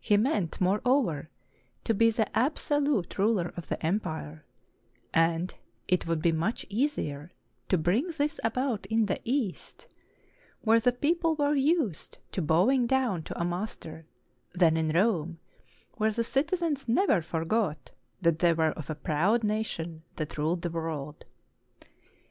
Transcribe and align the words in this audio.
He 0.00 0.16
meant, 0.16 0.58
moreover, 0.58 1.28
to 1.84 1.92
be 1.92 2.10
the 2.10 2.34
absolute 2.34 3.18
ruler 3.18 3.52
of 3.58 3.68
the 3.68 3.84
empire; 3.84 4.46
and 5.12 5.54
it 5.86 6.06
would 6.06 6.22
be 6.22 6.32
much 6.32 6.64
easier 6.70 7.30
to 7.68 7.76
bring 7.76 8.08
this 8.16 8.40
about 8.42 8.86
in 8.86 9.04
the 9.04 9.20
East, 9.22 9.86
where 10.62 10.80
the 10.80 10.92
people 10.92 11.36
were 11.36 11.54
used 11.54 12.16
to 12.32 12.40
bowing 12.40 12.86
down 12.86 13.22
to 13.24 13.38
a 13.38 13.44
master, 13.44 14.06
than 14.54 14.78
in 14.78 14.88
Rome, 14.96 15.38
where 15.98 16.10
the 16.10 16.24
citizens 16.24 16.88
never 16.88 17.20
forgot 17.20 17.90
that 18.22 18.38
they 18.38 18.54
were 18.54 18.72
of 18.72 18.86
the 18.86 18.94
proud 18.94 19.44
nation 19.44 20.04
that 20.16 20.38
ruled 20.38 20.62
the 20.62 20.70
world. 20.70 21.26